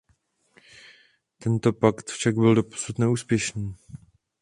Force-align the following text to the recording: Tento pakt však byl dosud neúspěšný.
Tento 1.39 1.73
pakt 1.73 2.09
však 2.09 2.35
byl 2.35 2.55
dosud 2.55 2.99
neúspěšný. 2.99 3.75